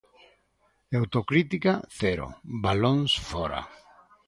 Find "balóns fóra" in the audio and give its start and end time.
2.65-3.61